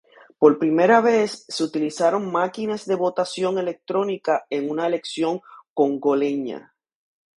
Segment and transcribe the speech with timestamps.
[0.39, 5.41] Por primera vez, se utilizaron máquinas de votación electrónica en una elección
[5.75, 6.73] congoleña.